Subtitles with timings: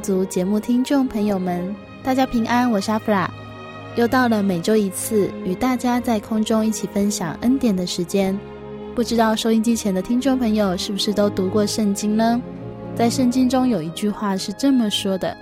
[0.00, 3.30] 族节目听众朋友们，大家平安，我是阿弗拉，
[3.96, 8.38] 又到了每周一次与大家在空中一起分享恩典的时间。
[8.94, 12.40] 不知道收音机前的听众朋友是不是都读过圣经呢？
[12.96, 15.36] 在圣经中有一句话是这么说的：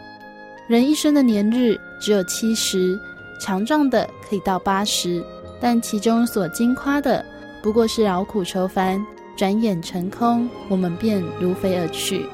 [0.67, 2.99] 人一生的年日只有七十，
[3.41, 5.25] 强壮的可以到八十，
[5.61, 7.25] 但其中所经夸的
[7.63, 9.05] 不过是劳苦愁烦。
[9.37, 12.27] 转眼成空，我们便如飞而去。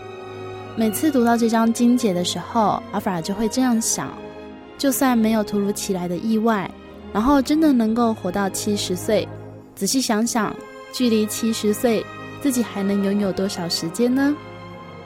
[0.77, 4.13] 每次读到这章经节的时候，阿法就会这样想：
[4.77, 6.69] 就算没有突如其来的意外，
[7.13, 9.29] 然后真的能够活到七十岁，
[9.77, 10.53] 仔细想想，
[10.93, 12.05] 距离七十岁，
[12.43, 14.37] 自己还能拥有多少时间呢？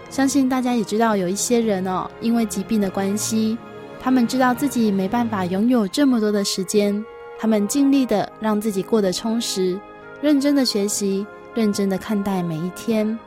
[0.09, 3.59] 相信大家也知道，有一些人哦，因为疾病的关系，
[4.01, 7.05] 他们知道自己没办法拥有这么多的时间，
[7.39, 9.79] 他们尽力的让自己过得充实，
[10.23, 11.27] 认真的学习。
[11.55, 13.19] 认真的看待每一天。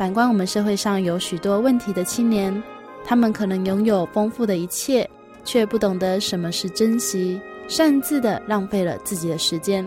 [0.00, 2.62] 反观我们社会上有许多问题的青年，
[3.04, 5.06] 他们可能拥有丰富的一切，
[5.44, 7.38] 却不懂得什么是珍惜，
[7.68, 9.86] 擅自的浪费了自己的时间。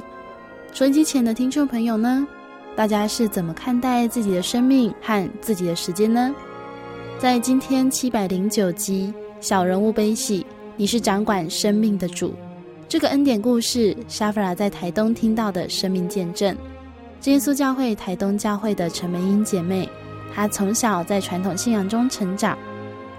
[0.71, 2.27] 收音机前的听众朋友呢？
[2.75, 6.31] 大家是怎么看待自己的生命和自己的时间呢？
[7.17, 9.11] 在今天七百零九集
[9.43, 10.41] 《小人物悲喜》，
[10.77, 12.35] 你是掌管生命的主。
[12.87, 16.55] 这个恩典故事，沙弗拉在台东听到的生命见证。
[17.23, 19.89] 耶稣教会台东教会的陈梅英姐妹，
[20.33, 22.57] 他从小在传统信仰中成长，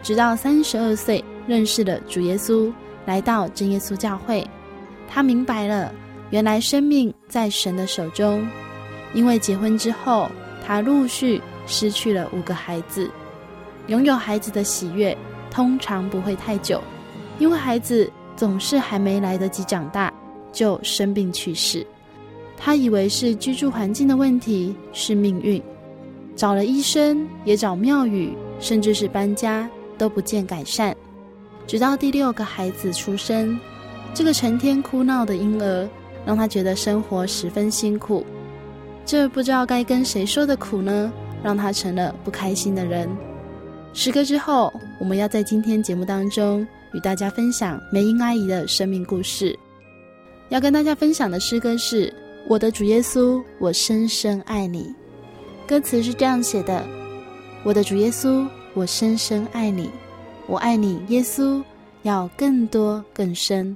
[0.03, 2.73] 直到三十二岁认识了主耶稣，
[3.07, 4.45] 来到真耶稣教会。
[5.09, 5.93] 他明白了，
[6.31, 8.47] 原来生命在神的手中。
[9.13, 10.29] 因为结婚之后，
[10.67, 13.09] 他陆续失去了五个孩子。
[13.87, 15.17] 拥有孩子的喜悦
[15.51, 16.83] 通常不会太久，
[17.39, 20.13] 因为孩子总是还没来得及长大，
[20.51, 21.87] 就生病去世。
[22.57, 25.63] 他以为是居住环境的问题，是命运，
[26.37, 30.95] 找了医生，也找庙宇，甚至是搬家，都不见改善。
[31.67, 33.59] 直到第六个孩子出生，
[34.13, 35.89] 这个成天哭闹的婴儿，
[36.27, 38.25] 让他觉得生活十分辛苦。
[39.07, 41.13] 这不知道该跟谁说的苦呢，
[41.43, 43.09] 让他成了不开心的人。
[43.93, 49.59] 诗歌之后，我们要在今天节目当中与大家分享梅英阿姨的生命故事。
[50.49, 52.13] 要跟大家分享的诗歌是。
[52.47, 54.95] 我的主耶稣，我深深爱你。
[55.67, 56.85] 歌词是这样写的：
[57.63, 59.91] 我的主耶稣，我深深爱你，
[60.47, 61.63] 我爱你，耶稣，
[62.03, 63.75] 要更多更深。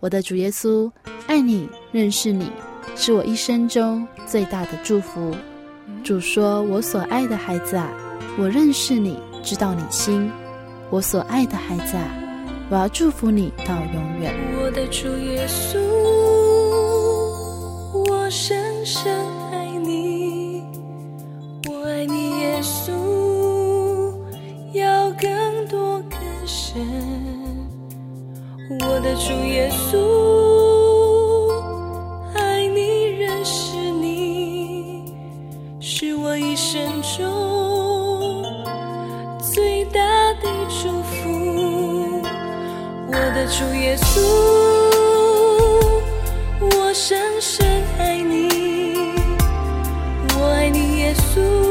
[0.00, 0.90] 我的主耶稣，
[1.28, 2.50] 爱你，认识你，
[2.96, 5.34] 是我一生中最大的祝福。
[6.02, 7.88] 主说：“我所爱的孩子啊，
[8.36, 10.28] 我认识你，知道你心。
[10.90, 12.10] 我所爱的孩子啊，
[12.70, 15.78] 我要祝福你到永远。”我的主耶稣。
[18.06, 19.24] 我深深
[25.74, 26.80] 多更深。
[28.80, 29.98] 我的主耶稣，
[32.38, 35.12] 爱你，认识你，
[35.80, 38.44] 是我一生中
[39.40, 40.00] 最大
[40.34, 41.12] 的祝福。
[43.08, 44.20] 我的主耶稣，
[46.60, 47.66] 我深深。
[47.98, 48.48] 爱你，
[50.38, 51.63] 我爱你耶稣。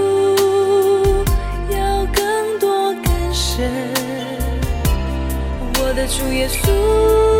[6.15, 7.32] 主耶稣，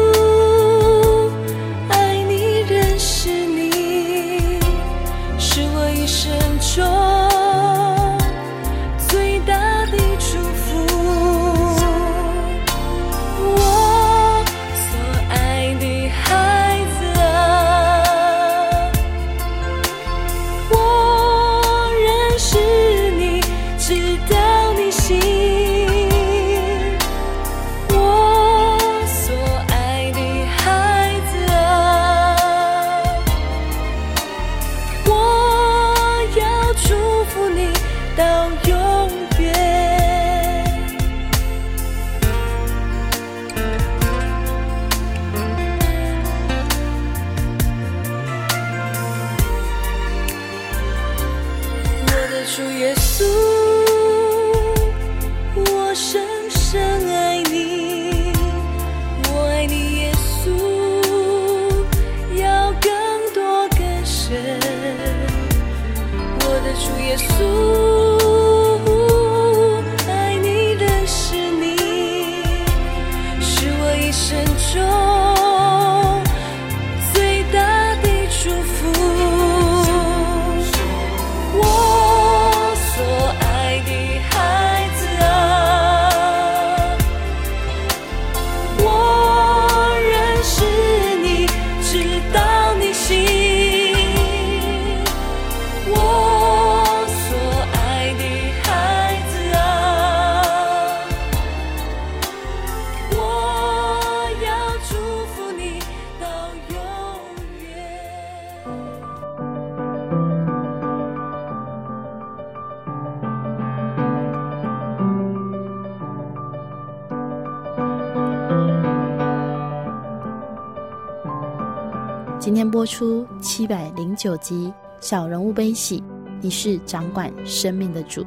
[123.83, 124.71] 百零九集
[125.05, 125.99] 《小人物悲喜》，
[126.39, 128.25] 你是掌管生命的主。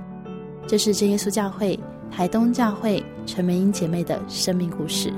[0.68, 1.80] 这是真耶稣教会
[2.14, 5.10] 台东教会陈梅英姐妹的生命故事。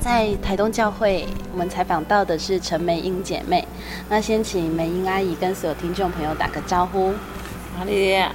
[0.00, 3.68] 在台东教会，我们采访到的是陈梅英姐妹。
[4.08, 7.12] 那先请梅英阿姨跟所有听众朋友打个招呼。
[7.76, 8.32] 好的，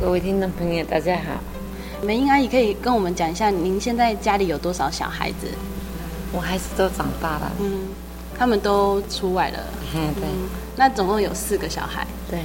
[0.00, 1.40] 各位听众朋友，大家好。
[2.02, 5.46] 梅英阿姨可以跟我们讲一下，您现在家里有多少小孩子？
[6.32, 7.52] 我孩子都长大了。
[7.60, 7.87] 嗯。
[8.38, 9.58] 他们都出外了，
[9.94, 10.24] 嗯，对。
[10.76, 12.44] 那总共有四个小孩，对。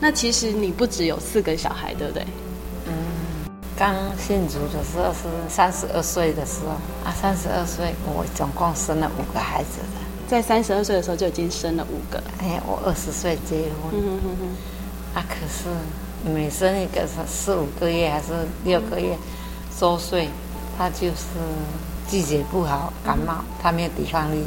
[0.00, 2.24] 那其实你不只有四个小孩，对不对？
[2.86, 2.92] 嗯。
[3.76, 6.70] 刚信主的时候是三十二岁的时候
[7.04, 10.00] 啊，三十二岁我总共生了五个孩子的。
[10.28, 12.22] 在三十二岁的时候就已经生了五个。
[12.40, 13.90] 哎，我二十岁结婚。
[13.92, 15.18] 嗯哼哼哼。
[15.18, 15.68] 啊，可是
[16.32, 18.32] 每生一个是四五个月还是
[18.64, 19.18] 六个月
[19.78, 20.28] 周岁，
[20.78, 21.26] 他就是
[22.06, 24.44] 季节不好，感冒，他没有抵抗力。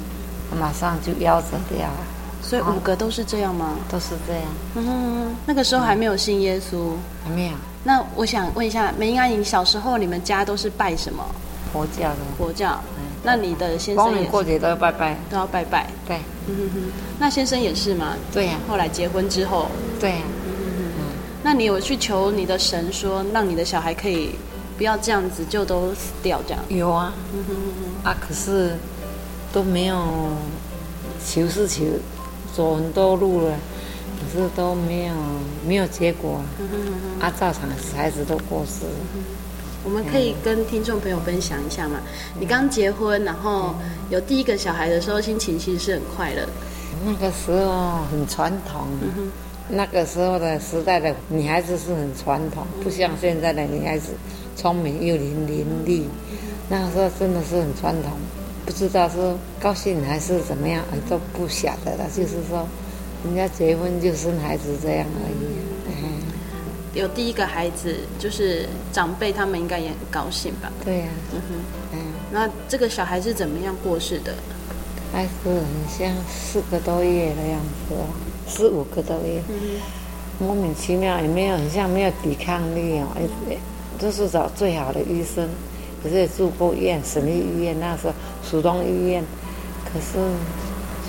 [0.56, 2.06] 马上就夭折掉了，
[2.42, 3.76] 所以五个都是这样吗？
[3.90, 4.44] 都是这样。
[4.76, 6.92] 嗯，那个时候还没有信耶稣，
[7.24, 7.54] 还没有。
[7.84, 11.24] 那我想问一下，梅英阿姨，小时候你们家都是拜什么？
[11.74, 12.18] 佛教的。
[12.38, 12.80] 佛教。
[13.24, 14.30] 那你的先生也是？
[14.30, 15.88] 过节都要拜拜，都要拜拜。
[16.08, 16.18] 对。
[16.48, 16.82] 嗯哼哼。
[17.20, 18.14] 那先生也是吗？
[18.34, 18.54] 对呀。
[18.70, 19.68] 后来结婚之后。
[20.00, 20.22] 对呀。
[20.46, 21.04] 嗯哼哼。
[21.44, 24.36] 那你有去求你的神说，让你的小孩可以
[24.78, 26.64] 不要这样子就都死掉这样？
[26.70, 27.14] 有啊。
[27.34, 28.10] 嗯哼哼。
[28.10, 28.76] 啊，可是。
[29.58, 30.06] 都没有
[31.26, 31.84] 求是求，
[32.56, 33.58] 走很多路了，
[34.20, 35.16] 可是都没有
[35.68, 36.40] 没有结果。
[36.60, 38.92] 嗯哼嗯哼啊，照常孩子都过世了。
[39.84, 42.00] 我们可以跟听众朋友分享一下嘛？
[42.40, 43.74] 你刚结婚，然后
[44.12, 46.48] 有第一个小孩的时候，心情其实是很快乐。
[47.04, 49.32] 那个时候很传统，嗯、
[49.70, 54.10] 那个时候的时代的女孩子是很传统，不像现在的女孩子
[54.56, 56.04] 聪明又伶伶俐。
[56.70, 58.12] 那个时候真的是很传统。
[58.68, 59.16] 不知道是
[59.62, 62.06] 高兴还是怎么样，都不晓得了。
[62.14, 62.68] 就是说，
[63.24, 65.46] 人家结婚就生孩子这样而已。
[65.88, 66.22] 嗯，
[66.94, 70.70] 有第一个孩子，就是长辈他们应该也很高兴吧？
[70.84, 71.06] 对呀。
[71.34, 71.56] 嗯哼。
[71.94, 72.00] 嗯。
[72.30, 74.36] 那这个小孩是怎么样过世的？
[75.14, 77.96] 还是很像四个多月的样子，
[78.46, 79.42] 四五个多月。
[79.48, 80.46] 嗯哼。
[80.46, 83.08] 莫名其妙，也没有很像没有抵抗力哦，
[83.98, 85.48] 就是找最好的医生。
[86.00, 88.14] 不是住过院，省立医院那时候，
[88.50, 89.24] 苏东医院，
[89.84, 90.18] 可是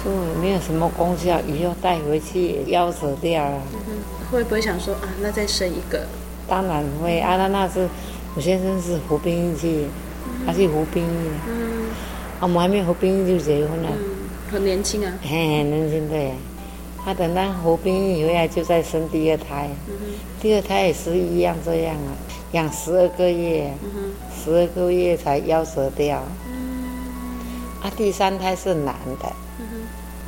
[0.03, 3.61] 说没有什么功效，以后带回去也夭折掉了。
[3.89, 3.95] 嗯。
[4.31, 6.05] 会不会想说啊，那再生一个？
[6.49, 7.89] 当然会啊，那那是
[8.35, 9.87] 我先生是服兵役去，
[10.45, 11.31] 他去服兵役。
[11.47, 11.87] 嗯。
[12.39, 13.89] 啊，我们还没有服兵役就结婚了。
[13.93, 14.29] 嗯。
[14.51, 15.13] 很年轻啊。
[15.23, 16.33] 嘿，很年轻对。
[17.05, 19.95] 他等到服兵役回来就再生第二胎，嗯、
[20.41, 22.11] 第二胎也是一样这样啊，
[22.53, 23.73] 养十二个月，
[24.37, 26.23] 十二、嗯、个月才夭折掉。
[27.97, 29.33] 第三胎是男的，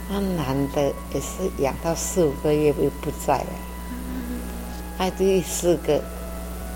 [0.08, 0.82] 那、嗯、男的
[1.14, 3.46] 也是养到四五个月又不在了。
[3.92, 6.00] 嗯、啊，第四个，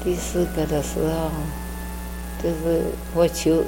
[0.02, 1.30] 第四个的时候，
[2.42, 2.82] 就是
[3.14, 3.62] 会求，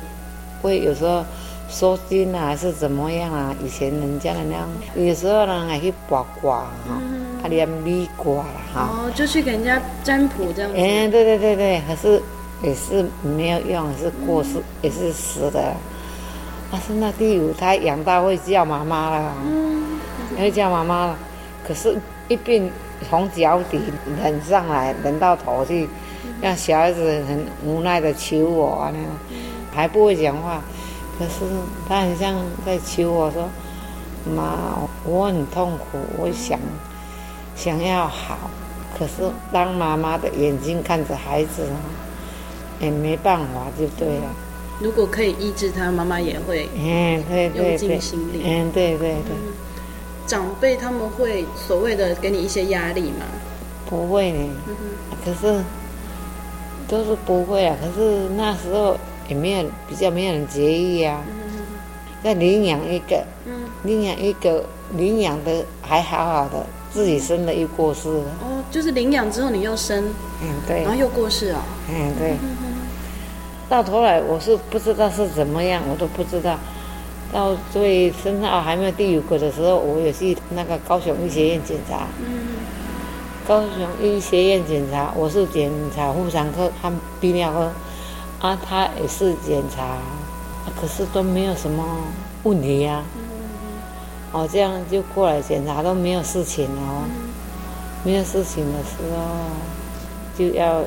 [0.63, 1.25] 会有时候。
[1.69, 3.53] 收金啊，还是怎么样啊？
[3.61, 6.95] 以前人家的那样，有时候呢还去卜卦哈，
[7.43, 8.89] 啊连米卦啦哈。
[8.89, 10.77] 哦，就去给人家占卜这样子。
[10.79, 12.23] 嗯，对对对对，还是
[12.63, 15.75] 也是没有用，是过世，嗯、也是死的。
[16.71, 19.99] 但是那第五胎养到会叫妈妈了，嗯，
[20.37, 21.17] 会叫妈妈了。
[21.67, 21.97] 可是，
[22.29, 22.71] 一病
[23.09, 23.81] 从脚底
[24.23, 25.89] 冷上来，冷到头去，
[26.41, 30.61] 让小孩子很无奈的求我啊，那还不会讲话。
[31.19, 31.47] 可是
[31.89, 33.49] 他很像在求我说
[34.37, 36.59] ：“妈，我很痛苦，我想
[37.55, 38.51] 想要好，
[38.99, 41.67] 可是当妈妈的眼睛看着孩子，
[42.81, 44.25] 也没办法，就对了。
[44.81, 48.43] 如果可以医治他，妈妈也会嗯，对对对，用尽心力。
[48.45, 49.37] 嗯，对对对。
[50.27, 53.27] 长辈他们会所谓的给你一些压力吗？
[53.89, 54.49] 不会呢，
[55.25, 55.63] 可是
[56.89, 57.77] 都是不会啊。
[57.81, 58.97] 可是那时候。
[59.29, 61.21] 也没有比较没有人介意啊，
[62.23, 63.25] 再领养一个，
[63.83, 68.25] 领养一个领养的还好好的，自己生了又过世了。
[68.41, 70.05] 哦，就是领养之后你又生，
[70.41, 71.61] 嗯对，然后又过世啊。
[71.91, 72.37] 嗯对，
[73.69, 76.57] 到头来我是不知道是怎么样，我都不知道。
[77.33, 82.07] 到最生到还没有第五个的时候，我也去那个高雄医学院检查。
[82.21, 82.57] 嗯。
[83.47, 83.71] 高雄
[84.01, 87.73] 医学院检查，我是检查妇产科和泌尿科。
[88.39, 89.99] 啊，他也是检查，
[90.81, 91.85] 可是都没有什么
[92.45, 93.03] 问题呀，
[94.33, 94.43] 啊。
[94.43, 97.03] 哦，这样就过来检查都没有事情哦，
[98.05, 99.19] 没有事情的时候
[100.39, 100.85] 就要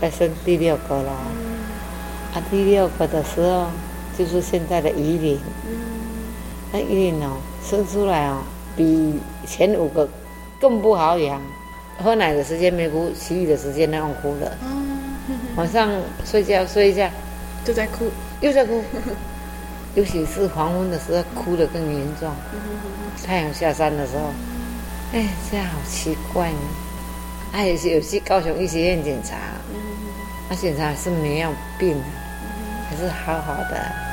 [0.00, 1.12] 再生第六个了。
[2.32, 3.66] 啊，第六个的时候
[4.16, 5.38] 就是现在的鱼鳞。
[6.72, 8.42] 那鱼鳞哦，生出来哦，
[8.74, 10.08] 比前五个
[10.58, 11.40] 更不好养，
[12.02, 14.56] 喝奶的时间没哭，其余的时间那样哭的。
[15.56, 15.90] 晚上
[16.24, 17.10] 睡觉睡一下，
[17.64, 18.10] 就在哭，
[18.40, 18.82] 又在哭，
[19.94, 22.30] 尤其是黄昏的时候，哭得更严重。
[23.22, 24.24] 太阳下山的时候，
[25.12, 26.58] 哎，这样好奇怪呢。
[27.52, 29.36] 哎，有有去高雄医学院检查，
[30.48, 31.94] 他检查是没有病，
[32.92, 34.12] 还是好好的。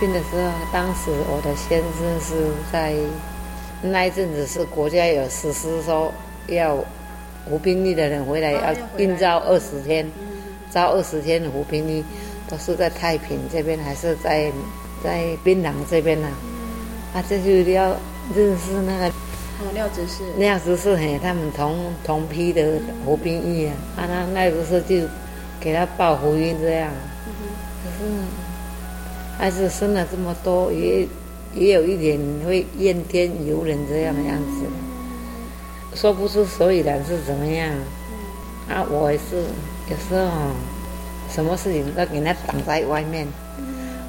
[0.00, 2.94] 病的时候，当时我的先生是在
[3.82, 6.12] 那一阵子是国家有实施说
[6.48, 6.76] 要
[7.48, 10.10] 服兵役的人回来要应召二十天，
[10.70, 12.04] 招二十天的服兵役，
[12.48, 14.52] 都是在太平这边还是在
[15.02, 16.28] 在槟榔这边呢？
[16.28, 16.45] 啊，
[17.22, 17.96] 这就要
[18.34, 25.08] 认识那个哦，廖执事，廖执事嘿，他们同同批的服兵役啊，啊，那那不是就
[25.60, 26.90] 给他报福音这样，
[27.82, 28.10] 可是。
[29.38, 31.06] 还是生了这么多，也
[31.54, 34.64] 也有一点会怨天尤人这样的样子，
[35.94, 37.68] 说不出所以然是怎么样。
[38.66, 39.44] 啊，我也是
[39.90, 40.26] 有时候
[41.30, 43.28] 什么事情都给他挡在外面。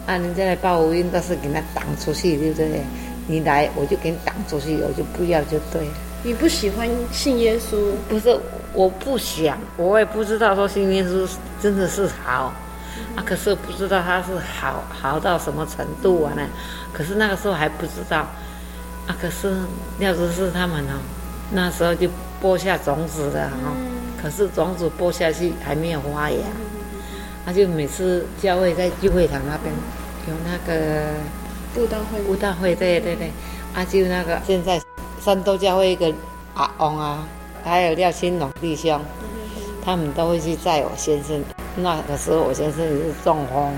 [0.08, 2.82] 啊，人家来报福音都是给他挡出去，对不对？
[3.28, 5.94] 你来我就给你挡出去，我就不要就对了。
[6.24, 7.92] 你不喜欢信耶稣？
[8.08, 8.40] 不是，
[8.74, 11.30] 我不想，我也不知道说信耶稣
[11.62, 12.54] 真的是好。
[13.16, 16.34] 啊，可是不知道他是好好到什么程度啊？
[16.36, 16.42] 呢，
[16.94, 18.20] 可是那个时候还不知道。
[19.08, 19.54] 啊，可是
[20.00, 20.96] 廖执事他们哦，
[21.52, 22.10] 那时候就
[22.42, 23.76] 播下种子了哦。
[24.22, 26.38] 可是种子播下去还没有发芽。
[27.48, 29.74] 他就每次教会在聚会堂那边
[30.27, 31.13] 有那个
[31.74, 33.32] 布道会，布道会，对对对。
[33.74, 34.82] 啊，就那个现在
[35.22, 36.13] 三多教会一个
[36.56, 37.25] 阿翁啊，
[37.63, 39.00] 还有廖新龙弟兄，
[39.82, 41.42] 他们都会去载我先生。
[41.77, 43.72] 那个时候我先生也是中风，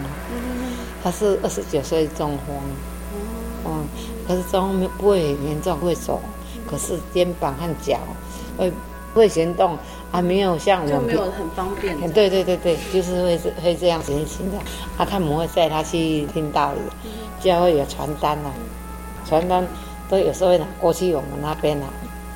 [1.03, 2.55] 他是二十九岁中风，
[3.65, 3.85] 嗯，
[4.27, 6.19] 可是中风不会很严重，会走，
[6.67, 7.99] 可是肩膀和脚
[8.57, 8.73] 会
[9.13, 9.77] 会行动，
[10.11, 11.95] 啊没有像我们没有很方便。
[12.11, 14.57] 对对对对，就是会会这样子行的。
[14.97, 16.79] 啊，他们会带他去听道理，
[17.39, 18.51] 就会有传单啊，
[19.27, 19.65] 传单
[20.09, 21.85] 都有时候会拿过去我们那边啊，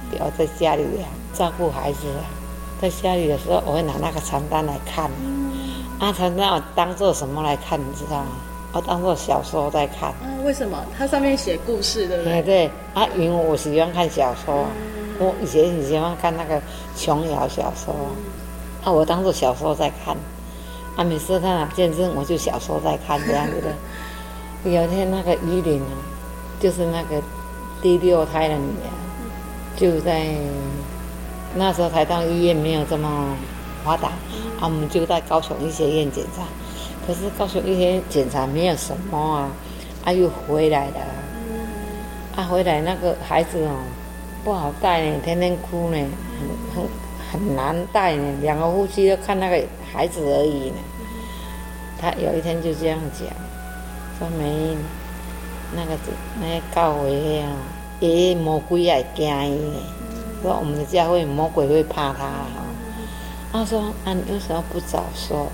[0.09, 2.25] 不要在家里啊照顾孩子啊，
[2.81, 5.09] 在家里的时候我会拿那个传单来看。
[5.99, 8.31] 啊，传单我当做什么来看，你知道吗？
[8.73, 10.11] 我当做小说在看。
[10.23, 10.77] 嗯，为什么？
[10.97, 12.41] 它上面写故事，对不对？
[12.41, 12.71] 对对。
[12.93, 16.61] 啊，因为我喜欢看小说，嗯、我以前很喜欢看那个
[16.95, 17.93] 琼瑶小说。
[18.83, 20.13] 啊，我当做小说在看，
[20.97, 23.73] 啊，每次他哪见证，我就小说在看这样子的。
[24.69, 25.95] 有一天那个于玲啊，
[26.59, 27.21] 就是那个
[27.81, 28.91] 第六胎的女儿，
[29.77, 30.25] 就在
[31.55, 33.35] 那时候台大医院没有这么
[33.85, 36.43] 发达，啊，我们就在高雄医学院检查，
[37.07, 39.49] 可是高雄医学院检查没有什么啊，
[40.03, 40.97] 啊又回来了，
[42.35, 43.75] 啊回来那个孩子哦，
[44.43, 45.97] 不好带呢，天天哭呢，
[46.73, 46.89] 很很
[47.31, 50.75] 很难带呢，两个夫妻都看那个孩子而已呢，
[51.99, 53.27] 他有一天就这样讲。
[54.19, 54.75] 说没，
[55.75, 55.97] 那个
[56.39, 57.51] 那个教会啊，
[57.99, 59.79] 爷爷魔鬼也惊伊呢。
[60.41, 62.65] 说我们的教会魔鬼会怕他哈。
[63.51, 65.47] 他说啊，你为什么不早说？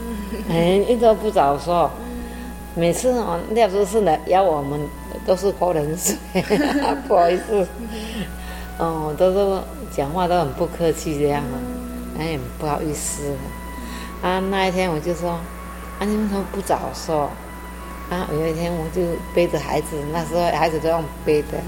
[0.48, 1.90] 哎，你怎么不早说？
[2.74, 4.80] 每次哦，廖执事来邀我们，
[5.26, 6.14] 都是泼冷水，
[7.08, 7.66] 不好意思。
[8.78, 11.56] 哦，都是讲话都很不客气这样啊，
[12.18, 13.34] 哎，不好意思。
[14.22, 17.30] 啊，那一天我就说，啊，你为什么不早说？
[18.10, 19.02] 啊，有一天我就
[19.34, 21.58] 背着孩子，那时候孩子都用背的，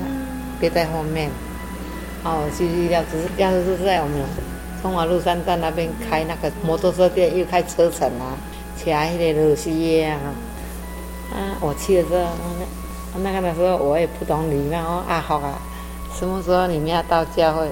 [0.61, 1.31] 背在后面。
[2.23, 4.21] 啊，我去要只是要是在我们
[4.83, 8.37] 中华路三段那边开那个摩托车店，又开车城啊，
[8.77, 10.19] 骑那个螺丝耶啊。
[11.33, 12.27] 啊，我去的时候，
[13.19, 15.59] 那个的时候我也不懂礼貌啊，好啊，
[16.19, 17.69] 什么时候你们要到教会？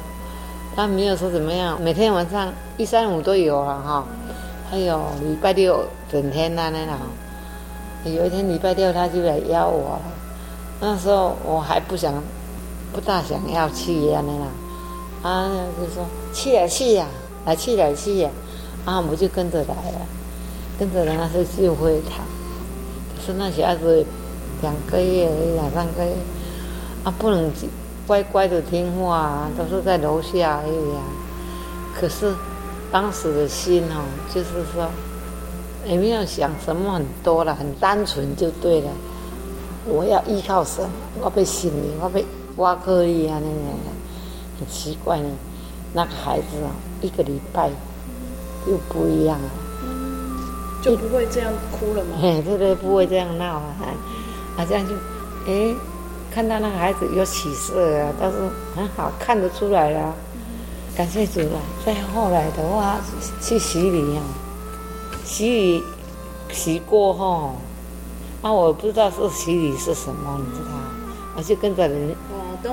[0.75, 4.05] 他没有说怎么样，每天晚上一三五都有啊哈，
[4.71, 6.99] 还有礼拜六整天那那啊。
[8.05, 10.03] 有一天礼拜六，他就来邀我了。
[10.81, 12.13] 那时候我还不想，
[12.93, 15.51] 不大想要去呀，那个，啊，
[15.81, 17.07] 就说去呀去呀，
[17.47, 18.31] 来去呀去呀，
[18.85, 20.07] 啊，我就跟着来了，
[20.79, 22.25] 跟着来那时候就会堂。
[23.17, 24.05] 可是那小孩子
[24.63, 26.13] 两个月，两三个月，
[27.05, 27.51] 啊，不能
[28.07, 31.03] 乖乖的听话，都是在楼下而已啊。
[31.99, 32.35] 可是
[32.91, 34.89] 当时的心哦，就是说。
[35.89, 38.89] 也没有想什么很多了，很单纯就对了。
[39.87, 40.85] 我要依靠神，
[41.21, 43.55] 我被信你，我被挖可以啊，那个
[44.59, 45.29] 很奇怪呢。
[45.93, 47.71] 那个孩子啊，一个礼拜
[48.67, 49.49] 又不一样了，
[50.83, 52.19] 就不会这样哭了吗？
[52.21, 53.87] 嘿，对对，不会这样闹了，啊，
[54.65, 54.95] 这样就，
[55.47, 55.75] 哎，
[56.31, 58.37] 看到那个孩子有起色啊，倒是
[58.75, 60.15] 很好看得出来啊。
[60.97, 61.61] 感谢主啊！
[61.85, 62.99] 再后来的话，
[63.43, 64.23] 去洗礼啊。
[65.27, 65.85] 洗礼
[66.51, 67.55] 洗过后，
[68.41, 70.71] 啊，我不知道是洗礼是什么，你知道？
[71.37, 72.11] 我就跟着人。
[72.33, 72.71] 哦，都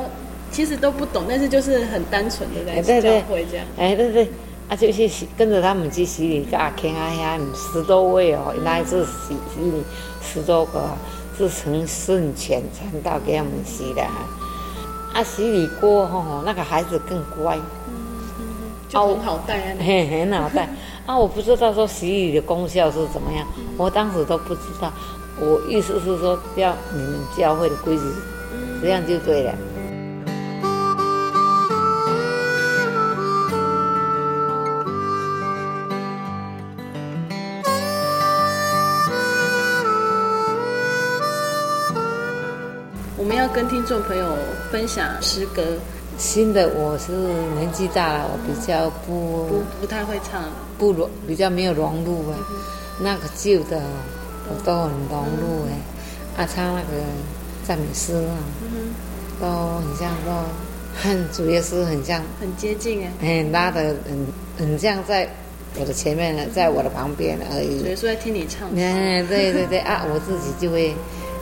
[0.52, 3.66] 其实都不懂，但是就是很单纯的在教会这样。
[3.78, 4.32] 哎，对对，
[4.70, 9.84] 啊，就去洗，跟着他们去洗礼，阿天阿呀，十多位哦，那一次洗洗礼
[10.22, 10.82] 十多个，
[11.38, 14.02] 是从顺全传道给我们洗的。
[15.14, 17.60] 啊，洗礼过后，那个孩子更乖。
[18.90, 20.70] 就很好带啊，嘿，很好带
[21.08, 21.18] 啊！
[21.18, 23.44] 我不知道说洗礼的功效是怎么样，
[23.76, 24.94] 我当时都不知道。
[25.40, 28.04] 我意思是说，要你们教会的规矩，
[28.84, 29.56] 这样就对了。
[44.74, 45.62] 分享诗歌。
[46.18, 47.12] 新的我是
[47.60, 50.46] 年纪大了，我比较不不不太会唱，
[50.80, 52.36] 不融比较没有融入哎。
[52.50, 52.58] 嗯、
[53.04, 53.80] 那个旧的
[54.50, 55.78] 我都很融入哎，
[56.38, 57.04] 嗯、啊唱那个
[57.68, 58.34] 赞美诗啊，
[58.64, 58.96] 嗯、
[59.40, 59.48] 都
[59.88, 60.32] 很像都
[61.00, 65.30] 很主要是很像很接近哎，哎拉的很很像在
[65.80, 67.80] 我的前面呢，在我的旁边而已。
[67.80, 68.68] 所以说在听你唱。
[68.76, 70.96] 哎对对对啊，我自己就会，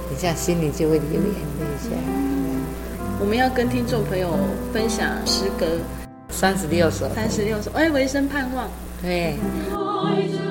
[0.09, 2.30] 你像心里就会流眼泪一下。
[3.21, 4.35] 嗯我们要跟听众朋友
[4.73, 5.65] 分享诗歌，
[6.29, 8.67] 三十六首，三十六首，哎，维生盼望，
[9.01, 9.35] 对。
[10.31, 10.50] 这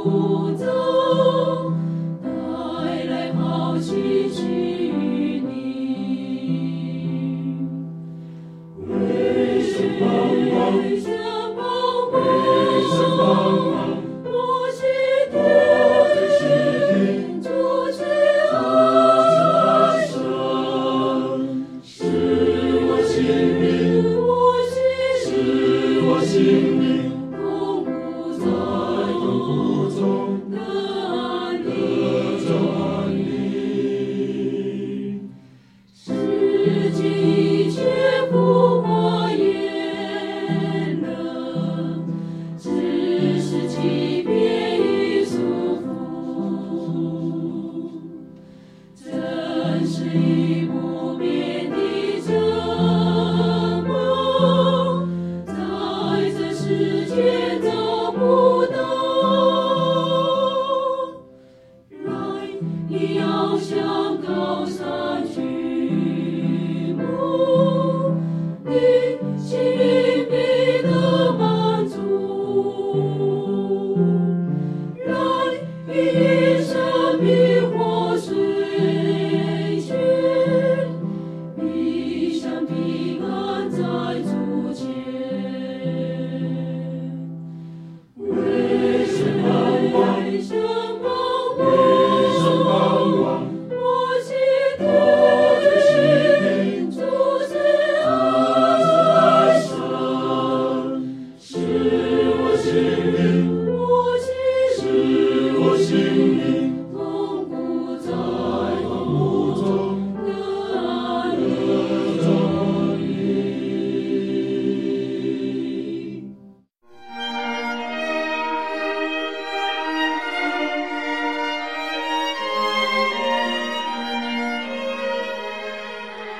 [0.00, 0.47] Oh.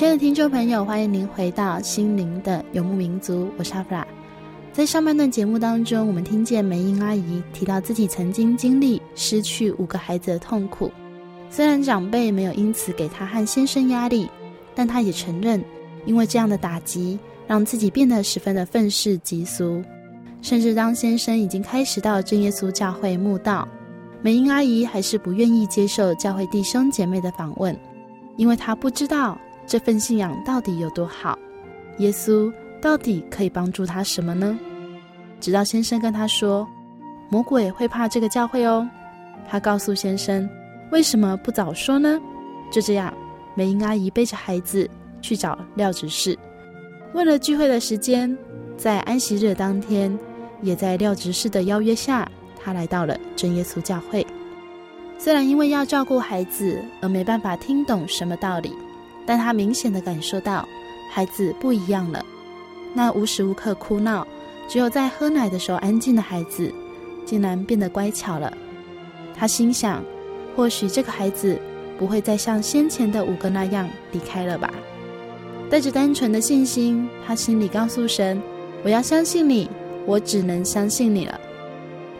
[0.00, 4.06] 亲爱的听众朋友，欢迎您回到心灵的游牧民族，我是阿弗拉。
[4.72, 10.90] 在上半段节目当中，我们听见梅英阿姨提到自己曾经经历失去五个孩子的痛苦。
[11.50, 14.26] 虽然长辈没有因此给她和先生压力，
[14.74, 15.62] 但她也承认，
[16.06, 19.84] 因为这样的打击，让自己变得十分的愤世嫉俗。
[20.40, 23.68] 甚至当先生已经开始到正耶稣教会慕道，
[24.22, 27.78] 梅英阿姨还是不愿意接受教会弟兄姐妹的访问，
[28.38, 29.38] 因为她不知道。
[29.70, 31.38] 这份信仰到底有多好？
[31.98, 32.52] 耶稣
[32.82, 34.58] 到底可以帮助他什么呢？
[35.38, 36.66] 直到先生跟他说
[37.30, 38.84] ：“魔鬼会怕这个教会哦。”
[39.48, 40.50] 他告诉先生
[40.90, 42.20] ：“为什么不早说呢？”
[42.68, 43.14] 就这样，
[43.54, 44.90] 梅英阿姨背着孩子
[45.22, 46.36] 去找廖执事。
[47.14, 48.36] 为了聚会的时间，
[48.76, 50.18] 在安息日当天，
[50.62, 52.28] 也在廖执事的邀约下，
[52.60, 54.26] 他来到了真耶稣教会。
[55.16, 58.74] 虽然因为要照顾孩子而没办法听懂什么道理。
[59.26, 60.66] 但他明显的感受到，
[61.10, 62.24] 孩子不一样了。
[62.92, 64.26] 那无时无刻哭闹，
[64.68, 66.72] 只有在喝奶的时候安静的孩子，
[67.24, 68.52] 竟然变得乖巧了。
[69.36, 70.02] 他心想，
[70.56, 71.58] 或许这个孩子
[71.98, 74.72] 不会再像先前的五个那样离开了吧。
[75.70, 78.42] 带着单纯的信心，他心里告诉神
[78.82, 79.70] ：“我要相信你，
[80.04, 81.40] 我只能相信你了。”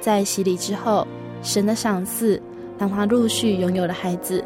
[0.01, 1.07] 在洗礼之后，
[1.43, 2.41] 神的赏赐
[2.79, 4.45] 让他陆续拥有了孩子。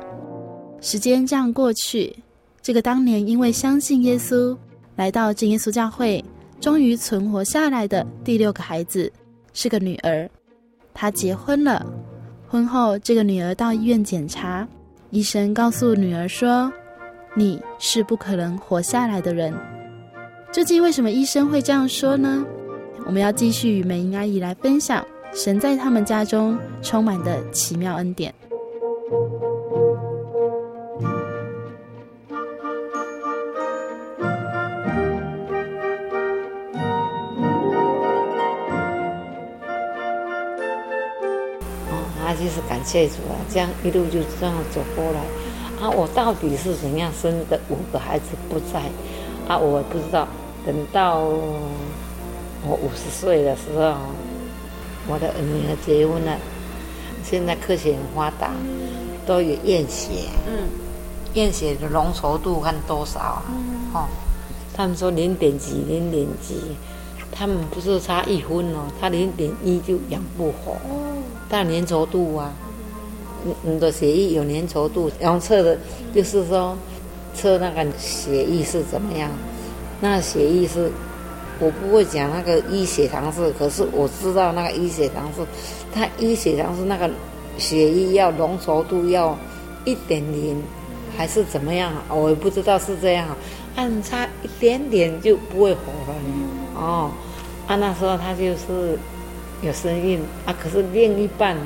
[0.81, 2.17] 时间这样过去。
[2.65, 4.57] 这个当年因为相信耶稣
[4.97, 6.25] 来到真耶稣教会，
[6.59, 9.13] 终于存活下来的第六个孩子
[9.53, 10.27] 是个女儿。
[10.95, 11.85] 她结婚了，
[12.49, 14.67] 婚后这个女儿到医院检查，
[15.11, 16.73] 医生告诉女儿说
[17.37, 19.53] ：“你是不可能活下来的人。”
[20.51, 22.47] 究竟为什么医生会这样说呢？
[23.05, 28.35] 我们要继续与美英阿姨来分享神在他们家中充满的奇妙恩典。
[42.69, 45.21] 感谢主啊，这样一路就这样走过来
[45.81, 45.91] 啊！
[45.91, 48.81] 我到底是怎样生的五个孩子不在
[49.47, 49.59] 啊？
[49.59, 50.27] 我不知道。
[50.67, 53.95] 等到我五十岁的时候，
[55.07, 56.39] 我的女儿结婚了。
[57.23, 58.51] 现在科学很发达，
[59.27, 60.69] 都有验血，嗯，
[61.35, 63.43] 验血的浓稠度看多少啊？
[63.93, 64.09] 哦，
[64.75, 66.57] 他们说零点几，零点几，
[67.31, 70.77] 他们不是差一分哦，他零点一就养不活。
[71.55, 72.53] 那粘稠度啊，
[73.45, 75.79] 你你的血液有粘稠度，然后测的，
[76.13, 76.77] 就是说
[77.33, 79.31] 测那个血液是怎么样？
[80.01, 80.91] 那血液是，
[81.61, 85.47] 我不会讲那个一血糖是，可是我知道那个一血糖是，
[85.95, 87.09] 它一血糖是那个
[87.57, 89.39] 血液要浓稠度要
[89.85, 90.61] 一点零，
[91.17, 91.93] 还是怎么样？
[92.09, 93.29] 我也不知道是这样，
[93.77, 96.19] 按差一点点就不会活了。
[96.75, 97.13] 哦，
[97.69, 98.99] 啊那时候他就是。
[99.65, 101.57] 有身孕啊，可是另一半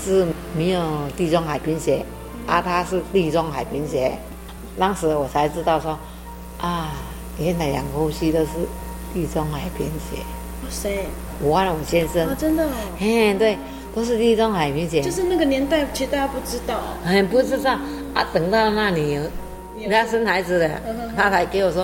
[0.00, 0.24] 是
[0.56, 0.80] 没有
[1.16, 2.04] 地中海贫血，
[2.46, 4.12] 啊，他是地中海贫血。
[4.78, 5.98] 当时我才知道说，
[6.58, 6.92] 啊，
[7.38, 8.50] 原来两个夫妻都是
[9.12, 10.18] 地中海贫血。
[10.62, 11.04] 哇塞！
[11.40, 12.28] 我忘了我先生。
[12.28, 12.70] 啊，真的哦。
[12.96, 13.58] 嘿，对，
[13.92, 15.00] 都是地中海贫血。
[15.00, 16.80] 就是那个年代，其实大家不知道。
[17.04, 17.72] 很，不知道
[18.14, 19.18] 啊，等到那里，
[19.80, 20.80] 人家生孩子了，
[21.16, 21.82] 他才给我说，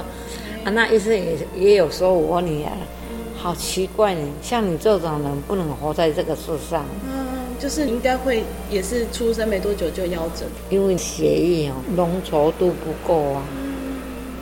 [0.65, 2.71] 啊，那医生也也有说我女儿。
[3.41, 6.85] 好奇怪呢，像你这种人不能活在这个世上。
[7.09, 13.43] 嗯，就是应该会也是出生没多久就夭折，因为血液哦浓稠度不够啊，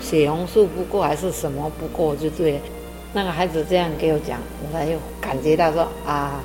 [0.00, 2.59] 血红素不够还是什么不够就对。
[3.12, 6.40] 那个孩子这样给我讲，我才又感觉到说啊，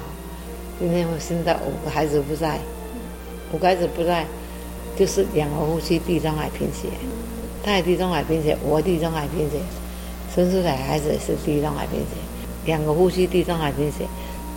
[0.77, 2.59] 今天我生的五个孩子不在，
[3.53, 4.25] 五个孩子不在，
[4.97, 6.89] 就是两个夫妻地中海贫血，
[7.63, 9.57] 他也地中海贫血，我地中海贫血，
[10.35, 12.05] 生出来孩子也是地中海贫血。
[12.65, 14.05] 两个呼吸地中海贫血，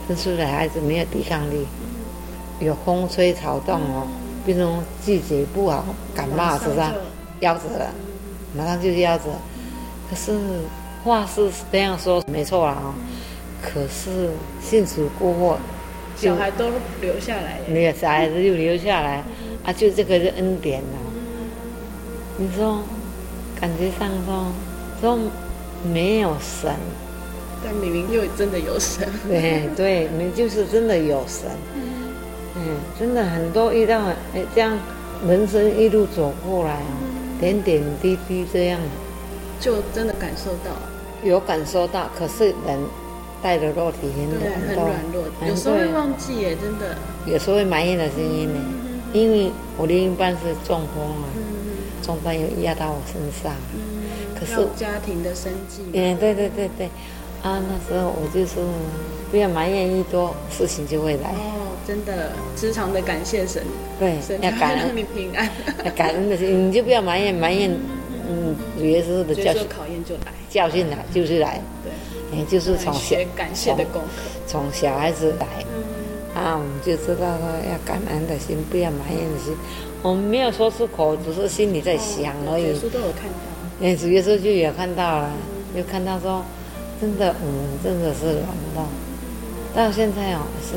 [0.07, 1.67] 生出来孩子没有抵抗力，
[2.61, 4.07] 有风吹草动哦，
[4.45, 6.93] 变成季节不好，感冒是吧？
[7.41, 7.91] 夭折了，
[8.57, 9.25] 马上就夭折。
[10.11, 10.33] 可是
[11.03, 12.95] 话是这样说没错啦哦，
[13.63, 14.31] 可是
[14.63, 15.59] 信主过后，
[16.17, 16.67] 小孩都
[17.01, 19.25] 留下来，没有小孩子就留下来，
[19.65, 20.99] 啊，就这个是恩典呐。
[22.37, 22.83] 你说，
[23.61, 24.45] 感觉上说
[25.01, 25.19] 说
[25.93, 26.75] 没有神。
[27.65, 31.49] 但明明又真的有神，对对，你就是真的有神，
[32.57, 34.03] 嗯，真的很多遇到
[34.35, 34.79] 哎这样，
[35.27, 36.87] 人生一路走过来啊，
[37.41, 38.79] 点点滴滴这样，
[39.59, 40.77] 就真的感受到，
[41.27, 42.79] 有感受到，可是人
[43.43, 48.61] 带着肉体很很软弱，有时候会忘记耶，真的，有时候会埋怨的声音呢，
[49.15, 51.25] 因为我另一半是中风啊，
[52.03, 53.55] 中风又压到我身上，
[54.39, 56.91] 可是家庭的生计，嗯，对对对对。
[57.45, 58.55] 啊，那时候我就是
[59.31, 61.29] 不要埋怨一多，事情就会来。
[61.29, 63.63] 哦，真的，时常的感谢神。
[64.01, 65.47] 对，神要感恩让你平安。
[65.85, 67.71] 要感恩的心，你就不要埋怨埋怨。
[68.27, 71.61] 嗯，有些时候的教训考验就来，教训来就是来。
[71.85, 74.09] 对，也就是从小感谢的功课，
[74.47, 75.47] 从小孩子来。
[76.35, 79.55] 啊，我们就知道说要感恩的心，不要埋怨的心。
[80.01, 82.63] 我们没有说出口，只是心里在想而已。
[82.63, 83.87] 耶稣都有看到。
[83.87, 85.31] 哎，主耶稣就有看到了，
[85.77, 86.43] 就看到说。
[87.01, 88.87] 真的，我们真的是软弱。
[89.75, 90.77] 到现在哦，是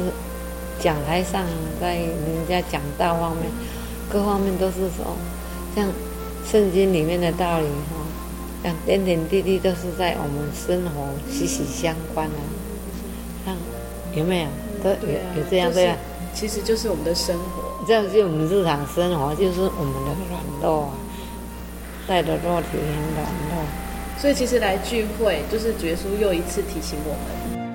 [0.80, 1.46] 讲台上，
[1.80, 3.46] 在人家讲道方面，
[4.10, 5.16] 各方面都是说，
[5.76, 5.88] 像
[6.50, 8.02] 圣经里面的道理哈，
[8.64, 12.36] 像点点滴滴都是在我们生活息息相关的。
[13.46, 13.56] 看
[14.16, 14.48] 有没有？
[14.84, 15.98] 都有有这样对啊？
[16.34, 20.94] 其实就是我们的生活，这样就是我们日常生活，就是我们的软弱啊，
[22.08, 23.87] 带着肉体很软弱。
[24.20, 27.68] 所以其实来聚会，就是主耶稣又一次提醒我们。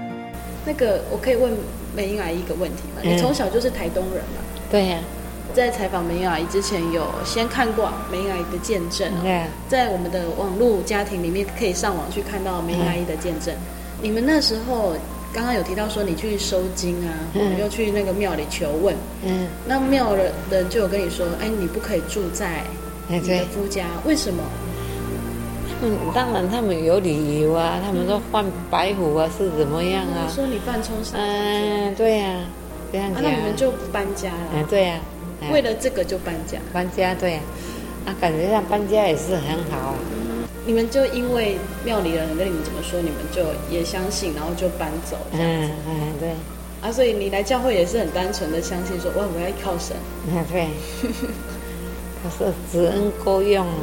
[0.66, 1.52] 那个，我可以问
[1.94, 3.02] 梅英阿姨一个问题吗？
[3.02, 4.42] 嗯、你从小就是台东人吗？
[4.70, 5.20] 对呀、啊。
[5.55, 9.20] 在采访梅英阿姨之前，有先看过梅英阿姨的见证、哦。
[9.22, 9.46] 对、啊。
[9.68, 13.55] 在我们的网络家庭里面，可以上网去看到梅英阿姨的见证。
[13.55, 13.61] 嗯、
[14.00, 14.94] 你们那时候
[15.33, 18.96] 刚刚有提到说，你去收金啊，嗯、又去那个庙里求问。
[19.24, 19.46] 嗯。
[19.66, 22.64] 那庙的人就有跟你说，哎，你不可以住在
[23.09, 24.42] 你的夫家，嗯、为什么？
[25.85, 30.29] 嗯，当然他们有理由啊，他们说换白虎啊，是怎么样啊？
[30.29, 31.14] 嗯、说你犯冲煞。
[31.14, 32.45] 嗯，对呀、啊，
[32.92, 33.21] 这样子、啊。
[33.23, 34.49] 那你们就搬家了。
[34.55, 35.01] 嗯，对呀、
[35.40, 35.51] 啊。
[35.53, 36.59] 为了这个就搬家。
[36.73, 37.42] 搬家对啊，
[38.07, 39.95] 啊，感觉上搬家也是很好啊。
[40.64, 45.73] 你们就因为庙里的人跟你们怎么说，你们就也相信，然后就搬走这样子。
[45.88, 46.29] 嗯嗯，对。
[46.81, 49.97] 啊，所以你来教会也是很单纯的相信说，哇，我要靠神。
[50.29, 50.68] 嗯， 对。
[52.23, 53.75] 可是知恩够用啊，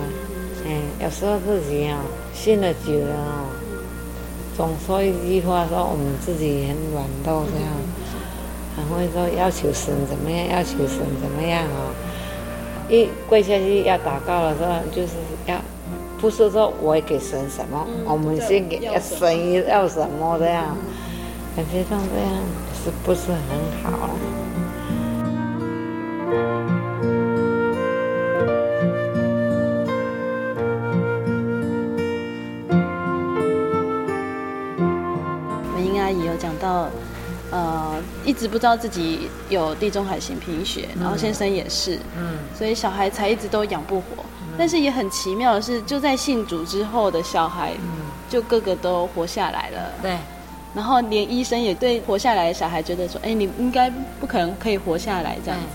[0.66, 2.00] 嗯，有时候自己啊
[2.34, 3.46] 信了久了啊，
[4.56, 7.72] 总说一句话说我们自己很软弱这样，
[8.76, 11.94] 很会说要求神怎么样，要求神怎么样啊。
[12.90, 15.14] 一跪下去要祷告的时候，就是
[15.46, 15.60] 要
[16.20, 20.76] 不是说我也给神什么，我们先给神要什么这样，
[21.56, 22.32] 感觉上这样。
[22.82, 24.10] 是不是很好啊？
[36.60, 36.88] 到，
[37.52, 37.96] 呃，
[38.26, 44.24] 一直不知道自己有地中海型贫血，嗯、然后先生也是，嗯，所以小孩才一直都养不活。
[44.42, 49.92] 嗯、但是也很奇妙的是，就在信主之后的小孩，嗯、就个个都活下来了。
[50.02, 50.18] 对。
[50.76, 55.66] 然后连医生也对活下来的小孩觉得说：“哎，你应该不可能可以活下来这样子。”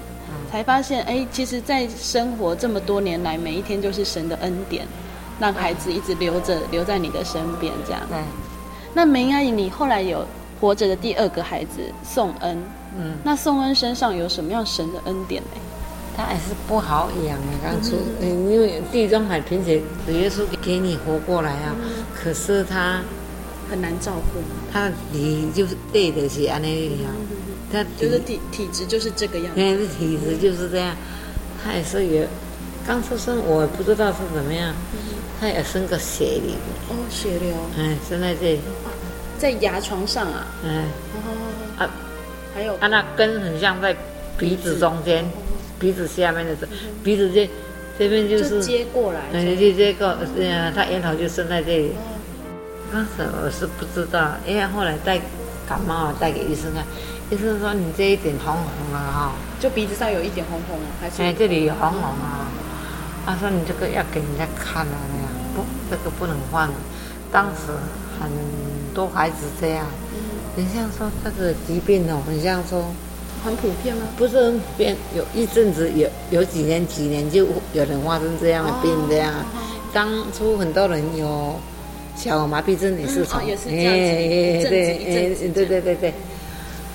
[0.48, 4.86] 才发现，哎，其实，在生活这么多年来，每一天就是神的恩典，
[5.40, 8.00] 让孩子一直留着留在你的身边这样。
[8.08, 8.18] 对。
[8.94, 10.24] 那梅阿姨，你后来有
[10.60, 12.62] 活着的第二个孩子宋恩，
[12.98, 15.50] 嗯，那宋恩身上有什么样神的恩典呢？
[16.16, 21.74] 他还是不好养啊，当初，嗯，因为地中海贫血，主耶稣给你活过来啊，
[22.14, 23.00] 可是他。
[23.70, 24.40] 很难照顾，
[24.70, 27.10] 他你就是对得起安那样，
[27.72, 30.94] 他就是体体质就是这个样子，嗯，体质就是这样，
[31.64, 32.26] 他也是有
[32.86, 34.74] 刚出生，我不知道是怎么样，
[35.40, 36.54] 他也生个血瘤，
[36.90, 38.60] 哦，血瘤，哎，生在这里，
[39.38, 40.84] 在牙床上啊，嗯，
[41.78, 41.90] 啊，
[42.54, 43.94] 还有，他那根很像在
[44.38, 45.24] 鼻子中间，
[45.78, 46.66] 鼻子下面的这，
[47.02, 47.48] 鼻子这
[47.98, 51.92] 这边就是接过来，嗯，就接过，嗯，他源头就生在这里。
[52.92, 53.10] 当时
[53.42, 55.20] 我是不知道，因为后来带
[55.66, 56.84] 感冒带给医生看，
[57.30, 61.22] 医生说你这一点红红的哈，就鼻子上有一点红红，还是？
[61.22, 62.46] 哎，这里有红红啊。
[63.26, 66.68] 他说你这个要给人家看啊，那样不，这个不能换。
[67.32, 67.72] 当时
[68.20, 68.30] 很
[68.94, 69.86] 多孩子这样，
[70.56, 72.84] 你像说这个疾病哦，很像说
[73.44, 74.02] 很普遍吗？
[74.16, 79.32] 不是很普遍，有一阵子有有几年几年就有人发生这样的病这样，
[79.92, 81.54] 当初很多人有。
[82.16, 86.14] 小儿麻痹症也是从，哎哎对，哎对对对对，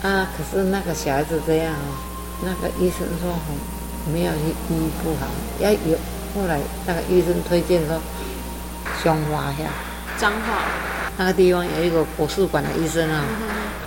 [0.02, 1.76] 啊，可是那个小孩子这样，
[2.42, 3.30] 那个医生说
[4.14, 5.28] 没有医医不好，
[5.60, 5.98] 要有
[6.34, 6.58] 后来
[6.88, 8.00] 那个医生推荐说，
[9.04, 9.70] 胸花呀，
[10.18, 10.64] 彰化，
[11.20, 13.24] 那个地方有一个国术馆的医生啊，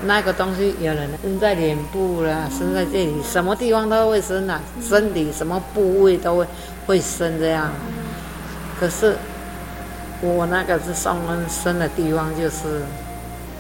[0.05, 6.47] 那个东西有人生在脸部啦，生在这里，什么地方都会生啊，身体什么部位都会
[6.87, 7.73] 会生这样，
[8.79, 9.17] 可是。
[10.25, 12.81] 我那个是上恩生的地方，就是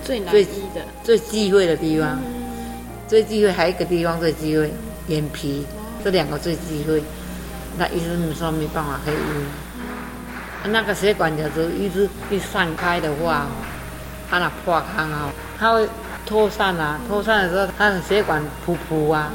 [0.04, 2.16] 最难医的、最忌讳的地方。
[3.08, 4.72] 最忌讳还有一个地方最忌讳，
[5.08, 5.66] 眼皮，
[6.04, 7.02] 这两个最忌讳。
[7.76, 9.61] 那医生说没办法可以医。
[10.68, 13.46] 那个血管就是一直一散开的话，
[14.30, 15.88] 它那破开啊，它会
[16.24, 19.30] 脱散啊，脱散的时候它的血管噗噗啊，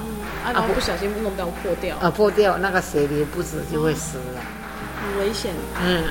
[0.45, 1.95] 啊，不小心弄到破掉。
[1.97, 4.41] 啊，破掉，那个血流不止就会死了，
[5.01, 5.53] 很危险。
[5.85, 6.03] 嗯。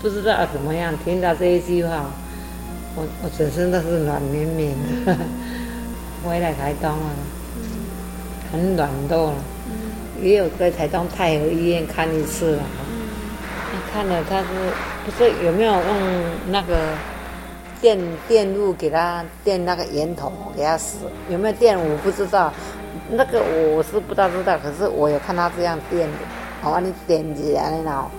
[0.00, 2.04] 不知道怎么样，听到这一句话，
[2.96, 4.74] 我我整身都是软绵绵
[5.04, 5.16] 的。
[6.24, 7.10] 回来台东了，
[8.50, 9.36] 很软弱了，
[10.20, 12.62] 也有在台东太和医院看一次了。
[13.92, 14.46] 看了他是
[15.04, 15.84] 不是有没有用
[16.48, 16.94] 那个
[17.80, 20.96] 电电路给他电那个圆筒给他死？
[21.28, 22.50] 有没有电我不知道，
[23.10, 26.16] 那个我是不大知道，可是我有看他这样电的，
[26.64, 28.10] 我把你点起来了。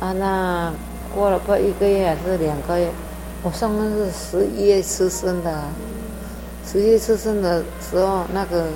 [0.00, 0.72] 啊，那
[1.14, 2.88] 过了快一个月还是两个月，
[3.42, 5.62] 我上面是十一月出生的，
[6.66, 8.66] 十一月出生的时候，那个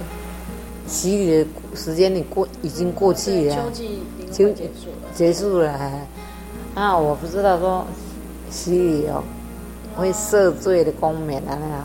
[0.87, 3.57] 洗礼的时间你过已经过去了，
[4.37, 5.73] 就结束了，结束了。
[6.75, 7.85] 啊，我不知道说
[8.51, 9.23] 洗礼哦
[9.97, 11.85] 会赦罪的功免啊那样，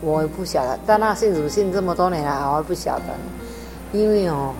[0.00, 0.78] 我也不晓得。
[0.86, 3.04] 但那信主信这么多年了，我也不晓得，
[3.92, 4.54] 因为哦。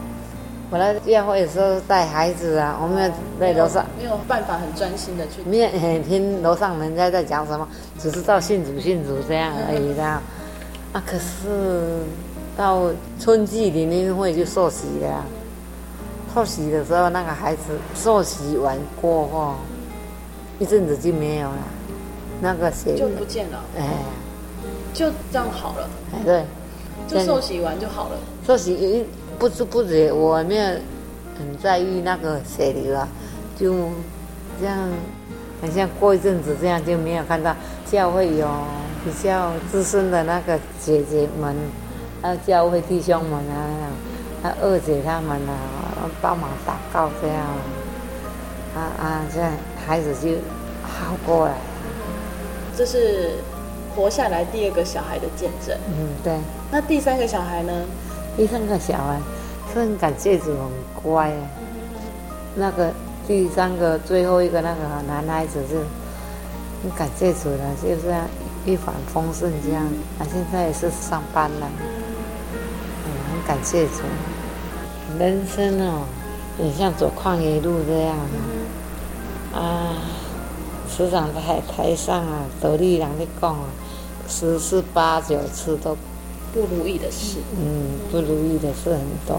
[0.71, 3.11] 我来教会的时候带孩子啊，我们
[3.41, 7.67] 在楼上没有，办法很专心的去，没有很听楼上人家在讲什么，
[7.99, 10.05] 只知道信主信主这样而已的。
[10.05, 10.23] 啊，
[11.07, 12.03] 可是
[12.55, 12.83] 到
[13.19, 15.25] 春季联欢会就受洗了，
[16.39, 17.63] 受洗的时候那个孩子
[17.97, 19.55] 受洗完过后，
[20.61, 21.59] 一阵子就没有了，
[22.41, 24.05] 那个血就不见了，哎，
[24.95, 26.45] 就这样好了，哎对，
[27.09, 28.17] 就受洗完就好了，
[28.47, 29.05] 受洗
[29.37, 30.65] 不知不觉我没有
[31.37, 33.09] 很在意那个血流啊，
[33.59, 33.75] 就
[34.61, 34.89] 这样，
[35.61, 37.53] 好像过一阵子这样就没有看到
[37.91, 38.49] 教会有
[39.05, 41.57] 比较资深的那个姐姐们，
[42.23, 43.91] 啊，教会弟兄们啊，
[44.43, 47.47] 啊，二姐他们啊，帮忙祷告这样，
[48.75, 49.51] 啊啊，这样
[49.87, 50.37] 孩子就
[50.83, 51.55] 好过来。
[52.77, 53.35] 这是
[53.95, 55.77] 活下来第二个小孩的见证。
[55.89, 56.39] 嗯，对。
[56.71, 57.73] 那第三个小孩呢？
[58.37, 59.19] 第三个小孩
[59.73, 61.31] 是很感谢主，很乖。
[61.31, 61.37] 啊
[62.55, 62.93] 那个
[63.27, 65.77] 第三个最后一个那个男孩子是
[66.83, 68.27] 很感谢主的，就这样
[68.65, 69.87] 一帆风顺这样。
[70.19, 71.71] 他现在也是上班了，
[73.49, 74.03] 感谢主。
[75.19, 76.05] 人生哦，
[76.59, 78.17] 很像走旷野路这样
[79.53, 79.97] 啊，
[80.89, 83.65] 时常在台上啊，得力人的讲啊，
[84.29, 85.97] 十次八九次都。
[86.51, 89.39] 不如意的事，嗯，不如意的事很多。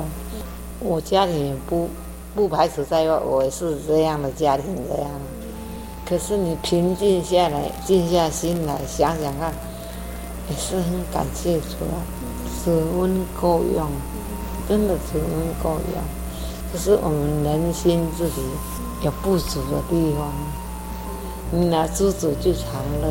[0.79, 1.89] 我家里也不
[2.35, 5.09] 不排除在外，我也是这样的家庭这样。
[6.07, 9.51] 可是你平静下来，静下心来想想看，
[10.49, 11.97] 也是很感谢主啊，
[12.63, 13.89] 主恩够用，
[14.67, 16.03] 真的主恩够用。
[16.71, 18.41] 可是我们人心自己
[19.03, 20.31] 有不足的地方，
[21.51, 23.09] 你拿知足就常乐。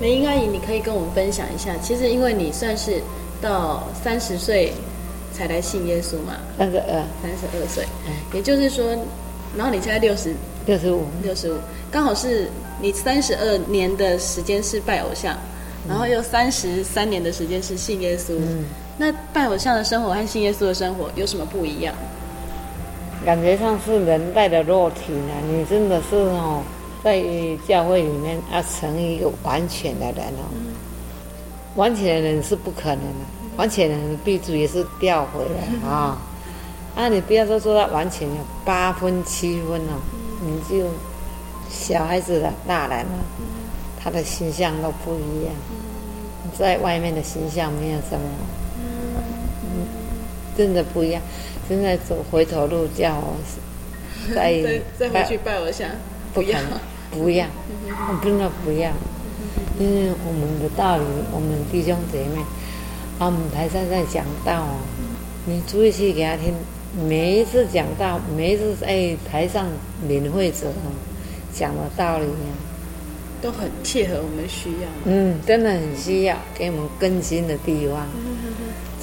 [0.00, 3.02] 梅英阿姨，你可以跟我们分享一下，其实因为你算是
[3.40, 4.72] 到三十岁
[5.36, 7.84] 才来信耶稣嘛，三十二，三十二岁，
[8.32, 8.86] 也就是说，
[9.56, 10.34] 然后你现在六十，
[10.64, 11.56] 六十五，六十五，
[11.90, 12.48] 刚好是
[12.80, 15.36] 你三十二年的时间是拜偶像，
[15.88, 18.64] 然后又三十三年的时间是信耶稣，嗯，
[18.96, 21.94] 那拜偶像的生活和信耶稣的生活有什么不一样？
[23.24, 26.62] 感觉上是人带的肉体呢，你真的是哦。
[27.04, 27.22] 在
[27.68, 30.50] 教会里面要成一个完全的人哦，
[31.76, 33.24] 完全的人是不可能的，
[33.56, 36.18] 完全的人必须也是掉回来啊！
[36.94, 40.00] 啊，你不要说说他完全有八分七分哦，
[40.42, 40.86] 你就
[41.70, 43.18] 小孩子的大人了，
[44.02, 45.54] 他的形象都不一样，
[46.58, 48.28] 在外面的形象没有什么，
[49.62, 49.86] 嗯，
[50.56, 51.20] 真的不一样。
[51.68, 53.36] 现在走回头路叫我
[54.34, 55.88] 再再回去拜偶像，
[56.32, 56.58] 不要。
[57.10, 57.46] 不要，
[58.08, 58.90] 我真的不要，
[59.78, 62.42] 因为我们的道理，我们弟兄姐妹，
[63.18, 64.76] 啊，我们台上在讲道哦，
[65.46, 66.52] 你注意去给他听，
[67.08, 69.66] 每一次讲道，每一次在台上
[70.06, 70.92] 领会者哦，
[71.54, 72.26] 讲的道理，
[73.40, 74.88] 都很切合我们需要。
[75.04, 78.06] 嗯，真的很需要，给我们更新的地方，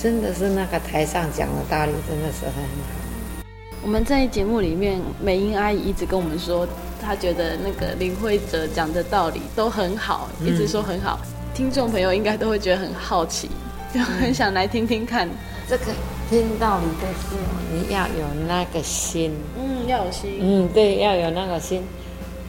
[0.01, 3.43] 真的是那个台上讲的道理，真的是很好。
[3.81, 6.67] 我们在节目里面，美英阿姨一直跟我们说。
[7.05, 13.49] 她觉得那个领会者讲的道理都很好，一直说很好，嗯、听众朋友应该都会觉得很好奇，
[13.93, 15.29] 就很想来听听看。
[15.67, 15.85] 这个
[16.29, 21.83] 听道理的时候，你要有那个心，嗯，要有心，嗯，对，要有那个心。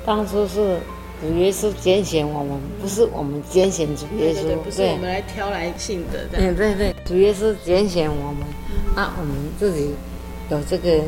[0.07, 0.81] 当初是
[1.21, 6.27] 主耶稣拣选我们，不是我们拣选主耶稣，不是我们来挑来信的。
[6.33, 8.47] 对对对，主耶稣拣选我们，
[8.97, 9.95] 那、我们自己
[10.51, 11.01] 有这个。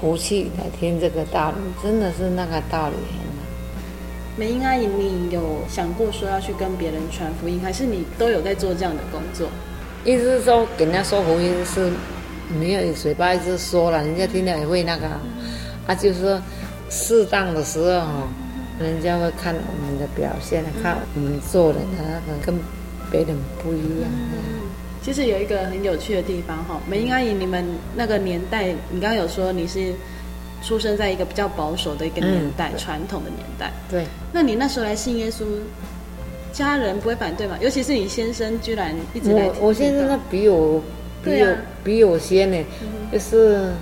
[0.00, 2.94] 福气来听这个道理，真的是那个道理。
[4.36, 9.48] 梅英阿姨，你有想过说要去跟别人传福音，还是你都有在做这样的工作？
[10.04, 11.90] 意思是说，给人家说福音是
[12.58, 15.06] 没有嘴巴一直说了，人家听了也会那个。
[15.86, 16.40] 啊，就是说
[16.88, 18.28] 适当的时候，
[18.78, 22.54] 人家会看我们的表现，看我们做人的那个跟
[23.10, 24.08] 别人不一样。
[25.02, 27.64] 其实有一个很有趣的地方哈，梅英阿姨，你们
[27.96, 29.92] 那个年代，你刚刚有说你是
[30.62, 33.72] 出生在一个比较保守的一个年代，嗯、传统的年代。
[33.90, 34.06] 对。
[34.32, 35.44] 那你那时候来信耶稣，
[36.52, 37.56] 家人不会反对吗？
[37.60, 39.60] 尤其是你先生居然一直来听。
[39.60, 40.82] 我我先生他比我
[41.24, 43.72] 比我、啊、比我先呢，嗯、就是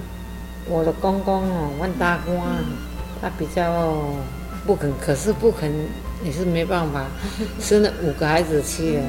[0.69, 2.65] 我的公公哦，万大官，嗯、
[3.21, 4.05] 他比较
[4.67, 5.73] 不肯，可是不肯
[6.25, 7.07] 也是没办法，
[7.61, 9.03] 生了五个孩子去了，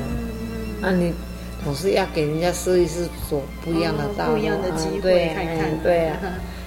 [0.82, 1.14] 那、你。
[1.62, 6.18] 总是要给人家试一试，走不一样的道路，哦、不一样的机会，对，看看，对啊，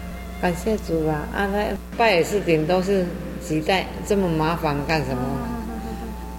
[0.43, 1.29] 感谢主吧。
[1.33, 1.65] 啊，他
[1.97, 3.07] 拜也是顶都是
[3.41, 5.23] 几代，这么麻烦干什么？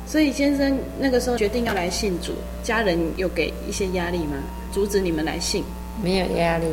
[0.05, 4.35] 所以先生那个时候决定要来信主，家人有给一些压力吗？
[4.73, 5.63] 阻止你们来信？
[6.03, 6.65] 没有压力，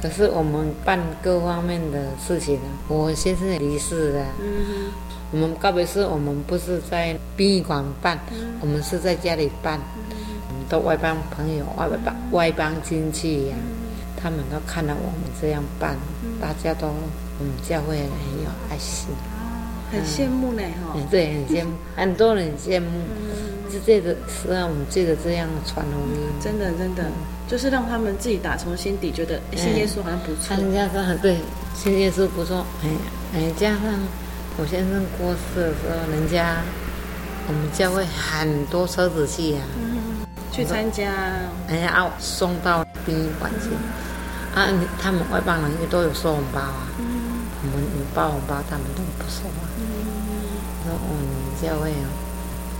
[0.00, 2.58] 可是我们办各方面的事情，
[2.88, 4.24] 我先生也离世了。
[4.40, 4.90] 嗯，
[5.32, 9.78] 我们告别式，我们不是在殡仪馆办，嗯、我们是在家里办。
[10.68, 13.58] 都外邦朋友、外邦外邦亲戚呀、啊，
[14.22, 15.96] 他们都看到我们这样办，
[16.40, 19.08] 大家都我们教会很有爱心，
[19.90, 21.06] 很羡慕呢哈、嗯。
[21.10, 22.86] 对，很羡慕， 很多人羡慕。
[23.72, 27.04] 是这个是让我们这个这样传福音，真的真的，
[27.46, 30.56] 就是让他们自己打从心底觉得信耶稣好像不错。
[30.56, 31.36] 人家说很对，
[31.72, 32.66] 信耶稣不错。
[32.82, 32.88] 哎
[33.32, 33.80] 哎，加上
[34.58, 36.56] 我先生过世的时候，人家
[37.46, 41.08] 我们教会很多车子去呀、啊，嗯、去参加。
[41.68, 43.70] 哎呀，啊，送到殡仪馆去。
[44.54, 44.68] 啊，
[45.00, 46.88] 他们外邦人也都有收红包啊。
[46.98, 47.04] 嗯、
[47.62, 49.68] 我们有包红包，他们都不收啊。
[49.78, 49.84] 嗯、
[50.84, 51.24] 说我们
[51.60, 52.08] 教会啊。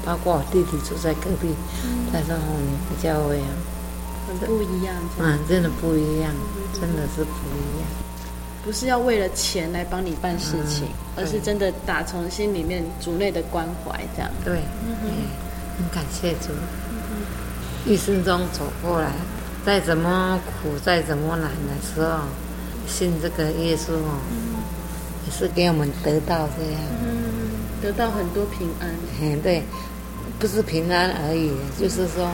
[0.02, 1.54] 包括我弟弟住在隔壁，
[2.10, 3.52] 他说我们教会啊，
[4.26, 6.32] 很不一样，啊，真的不一样，
[6.72, 7.86] 真的是不一样。
[8.64, 14.30] 不是要为了钱来帮你办事情，而是真的打从心里面主内的关怀，这样。
[14.42, 14.96] 对，嗯
[15.76, 16.48] 很感谢主。
[17.84, 19.12] 一生中走过来，
[19.64, 22.20] 再怎么苦，再怎么难的时候，
[22.86, 24.18] 信这个耶稣哦，
[25.26, 26.80] 也是给我们得到这样，
[27.82, 28.88] 得到很多平安。
[29.20, 29.62] 嗯，对。
[30.38, 32.30] 不是平安而已，就是说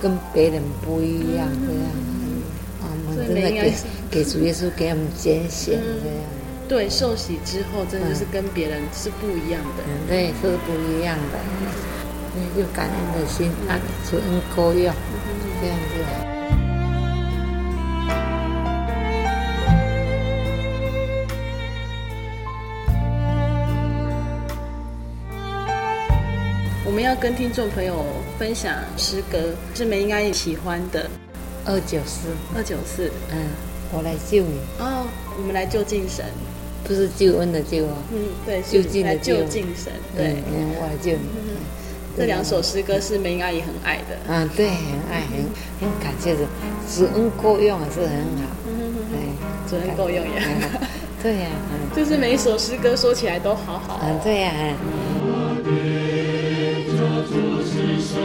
[0.00, 1.90] 跟别人不一样这样。
[2.80, 3.74] 我们真的给
[4.08, 6.22] 给主耶稣给我们拣选这样。
[6.68, 9.82] 对，受洗之后真的是跟别人是不一样的。
[9.84, 11.38] 嗯，对，是不一样的。
[12.36, 13.74] 那就感恩的心，啊，
[14.08, 14.94] 主恩够用，
[15.60, 16.39] 这样子。
[27.00, 28.04] 们要跟听众朋友
[28.38, 29.38] 分享诗歌，
[29.72, 31.08] 志梅应该也喜欢的。
[31.64, 33.38] 二九四，二九四，嗯，
[33.90, 34.58] 我来救你。
[34.78, 35.06] 哦，
[35.38, 36.26] 我们来救近神，
[36.84, 37.96] 不是救恩的救啊。
[38.12, 39.90] 嗯，对，就近的救近神。
[40.14, 41.24] 对，嗯，我来救你。
[42.18, 44.18] 这两首诗歌是梅英阿姨很爱的。
[44.28, 44.76] 嗯，对，很
[45.10, 45.40] 爱，很
[45.80, 46.44] 很感谢的，
[46.94, 48.44] 主恩够用还是很好。
[48.68, 50.86] 嗯，对，主恩够用也很好。
[51.22, 51.48] 对呀，
[51.96, 54.02] 就是每一首诗歌说起来都好好。
[54.02, 54.52] 嗯，对呀。
[57.80, 58.20] 置身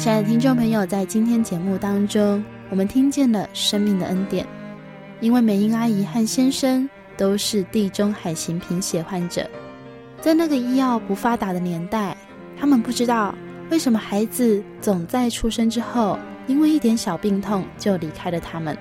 [0.00, 4.46] 亲爱的听众朋友在今天节目当中我们听见了生命的恩典
[5.20, 6.88] 因为梅英阿姨和先生
[7.18, 9.46] 都是地中海型贫血患者。
[10.20, 12.16] 在那个医药不发达的年代，
[12.58, 13.34] 他们不知道
[13.70, 18.76] 为什么孩子总在出生之后，因为一点小病痛就离开了他们。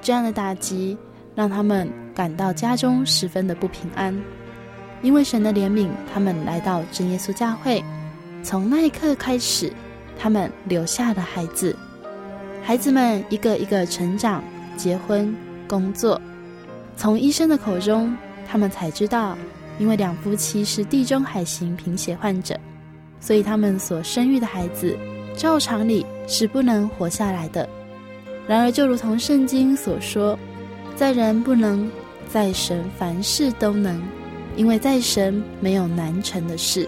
[0.00, 0.96] 这样的打击
[1.34, 4.18] 让他们感到家中十分的不平安。
[5.02, 7.82] 因为神的怜悯，他们来到真耶稣教会。
[8.42, 9.72] 从那一刻开始，
[10.18, 11.76] 他们留下了孩子，
[12.62, 14.42] 孩子们一个一个成长、
[14.76, 15.34] 结婚。
[15.68, 16.20] 工作，
[16.96, 18.12] 从医生的口中，
[18.48, 19.38] 他们才知道，
[19.80, 22.54] 因为两夫妻是地中海型贫血患者，
[23.18, 24.96] 所以他们所生育的孩子，
[25.36, 27.68] 照常理是不能活下来的。
[28.46, 30.38] 然而，就如同圣经所说，
[30.94, 31.90] 在人不能，
[32.28, 34.00] 在神凡事都能，
[34.54, 36.86] 因为在神没有难成的事。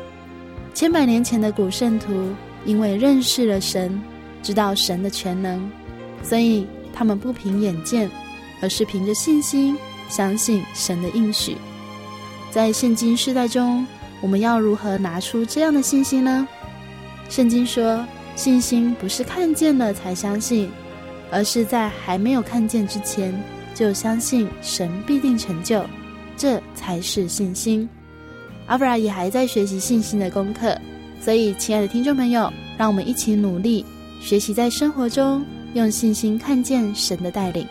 [0.75, 2.29] 千百年前的古圣徒，
[2.67, 3.99] 因为认识了神，
[4.43, 5.69] 知道神的全能，
[6.23, 8.09] 所以他们不凭眼见。
[8.61, 9.77] 而是凭着信心，
[10.09, 11.57] 相信神的应许。
[12.53, 13.87] 在现今世代中，
[14.21, 16.47] 我们要如何拿出这样的信心呢？
[17.31, 18.05] 圣经说，
[18.37, 20.71] 信心不是看见了才相信，
[21.31, 23.35] 而是在还没有看见之前
[23.75, 25.83] 就相信神必定成就，
[26.37, 27.89] 这才是信心。
[28.67, 30.79] 阿弗拉也还在学习信心的功课，
[31.23, 33.83] 所以，亲爱的听众朋友，让我们一起努力
[34.21, 35.43] 学习，在生活中
[35.73, 37.67] 用信心看见神的带领。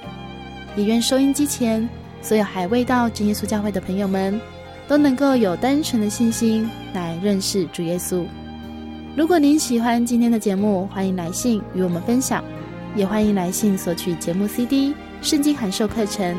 [0.76, 1.88] 也愿收音机前
[2.20, 4.42] 所有还未到真耶稣教会的朋友们，
[4.88, 8.26] 都能够有单纯的信心来认识主耶稣。
[9.16, 12.44] 如果您喜欢今天的节目，欢迎来信与我们分享，
[12.96, 16.36] 也欢迎来信索取节目 CD、圣经函授课程。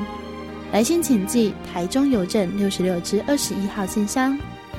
[0.72, 4.38] 来信请寄台中邮政六十六至二十一号信箱，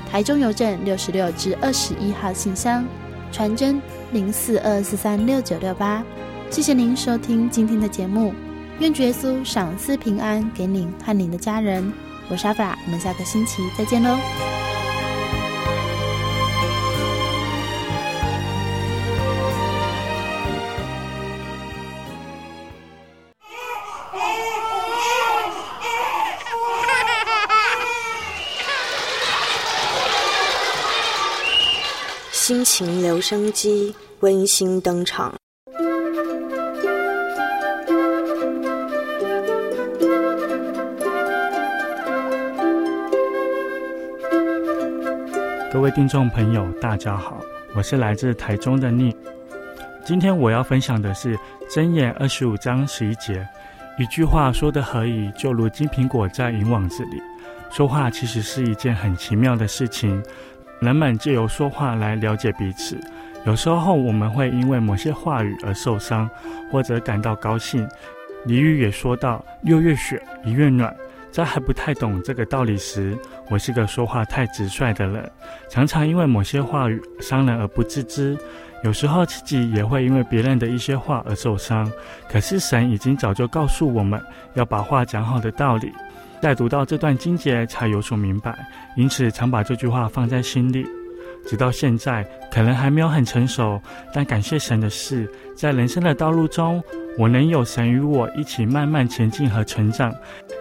[0.10, 2.84] 台中邮政六十六至二十一号信箱，
[3.32, 3.80] 传真
[4.12, 6.04] 零四二四三六九六八。
[6.50, 8.34] 谢谢您收听今天的节目。
[8.80, 11.94] 愿主耶稣赏赐平安给您和您的家人。
[12.34, 14.18] 我是阿弗拉，我们下个星期再见喽。
[32.32, 35.36] 心情留声机温馨登场。
[45.74, 47.42] 各位听众朋友，大家好，
[47.74, 49.12] 我是来自台中的聂。
[50.06, 51.36] 今天我要分享的是
[51.68, 53.44] 《箴言》二十五章十一节，
[53.98, 57.20] 一句话说得合宜，就如金苹果在银网子里。
[57.72, 60.24] 说话其实是一件很奇妙的事情，
[60.80, 62.96] 人们借由说话来了解彼此。
[63.44, 66.30] 有时候我们会因为某些话语而受伤，
[66.72, 67.90] 或者感到高兴。
[68.46, 70.96] 俚语也说到：“六月雪，一月暖。”
[71.34, 73.18] 在还不太懂这个道理时，
[73.50, 75.32] 我是个说话太直率的人，
[75.68, 78.38] 常常因为某些话语伤人而不自知。
[78.84, 81.92] 有时候自己也会因为别人的一些话而受伤。
[82.30, 84.22] 可是神已经早就告诉我们
[84.54, 85.92] 要把话讲好的道理，
[86.40, 88.56] 在读到这段经节才有所明白，
[88.96, 90.86] 因此常把这句话放在心里。
[91.46, 93.82] 直到现在，可能还没有很成熟，
[94.14, 96.84] 但感谢神的是，在人生的道路中，
[97.18, 100.14] 我能有神与我一起慢慢前进和成长。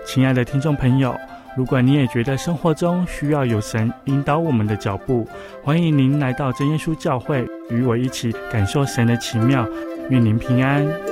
[0.04, 1.16] 亲爱的听众朋友，
[1.56, 5.26] 如果你也觉得生活中需要有神引导我们的脚步，
[5.62, 9.66] 欢迎您来到真耶稣教会，与我一起感受神的奇妙。
[10.10, 11.11] 愿您平安。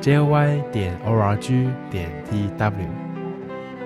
[0.00, 2.88] ：joy 点 org 点 D W，。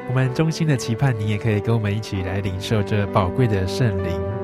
[0.08, 4.39] 我们衷心的期盼，你也可以跟我们一起来领受这宝贵的圣灵。